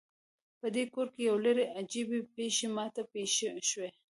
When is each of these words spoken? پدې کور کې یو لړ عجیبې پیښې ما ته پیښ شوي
پدې 0.59 0.83
کور 0.93 1.07
کې 1.13 1.21
یو 1.29 1.37
لړ 1.45 1.57
عجیبې 1.79 2.19
پیښې 2.35 2.67
ما 2.75 2.85
ته 2.95 3.01
پیښ 3.13 3.29
شوي 3.69 3.89